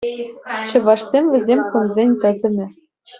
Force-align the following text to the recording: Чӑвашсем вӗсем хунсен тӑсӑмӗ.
Чӑвашсем 0.67 1.25
вӗсем 1.31 1.59
хунсен 1.69 2.09
тӑсӑмӗ. 2.21 2.65